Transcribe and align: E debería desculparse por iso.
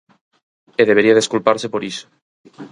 E 0.81 0.83
debería 0.89 1.17
desculparse 1.19 1.67
por 1.73 1.81
iso. 1.91 2.05